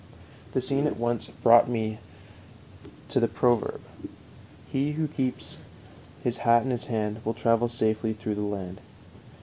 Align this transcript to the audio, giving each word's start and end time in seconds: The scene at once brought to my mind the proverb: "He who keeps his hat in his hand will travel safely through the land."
The 0.53 0.61
scene 0.61 0.87
at 0.87 0.97
once 0.97 1.27
brought 1.27 1.65
to 1.65 1.69
my 1.71 1.77
mind 1.77 1.97
the 3.09 3.27
proverb: 3.27 3.79
"He 4.67 4.93
who 4.93 5.07
keeps 5.07 5.57
his 6.23 6.37
hat 6.37 6.63
in 6.63 6.71
his 6.71 6.85
hand 6.85 7.21
will 7.23 7.35
travel 7.35 7.67
safely 7.67 8.11
through 8.13 8.33
the 8.33 8.41
land." 8.41 8.81